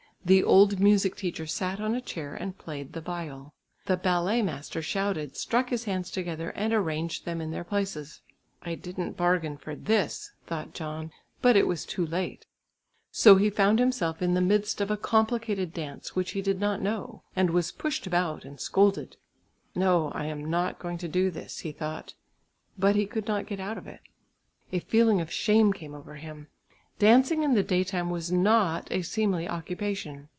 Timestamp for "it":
11.55-11.65, 23.87-24.01